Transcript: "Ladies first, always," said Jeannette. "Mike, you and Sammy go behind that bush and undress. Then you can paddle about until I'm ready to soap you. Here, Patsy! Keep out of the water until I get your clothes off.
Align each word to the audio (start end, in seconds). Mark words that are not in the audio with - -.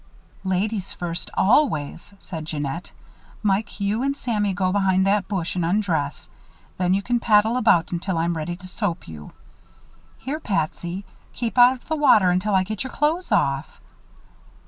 "Ladies 0.43 0.93
first, 0.93 1.29
always," 1.35 2.15
said 2.19 2.45
Jeannette. 2.45 2.89
"Mike, 3.43 3.79
you 3.79 4.01
and 4.01 4.17
Sammy 4.17 4.51
go 4.51 4.71
behind 4.71 5.05
that 5.05 5.27
bush 5.27 5.55
and 5.55 5.63
undress. 5.63 6.27
Then 6.79 6.95
you 6.95 7.03
can 7.03 7.19
paddle 7.19 7.55
about 7.55 7.91
until 7.91 8.17
I'm 8.17 8.35
ready 8.35 8.55
to 8.55 8.67
soap 8.67 9.07
you. 9.07 9.31
Here, 10.17 10.39
Patsy! 10.39 11.05
Keep 11.33 11.55
out 11.59 11.73
of 11.73 11.87
the 11.87 11.95
water 11.95 12.31
until 12.31 12.55
I 12.55 12.63
get 12.63 12.83
your 12.83 12.91
clothes 12.91 13.31
off. 13.31 13.79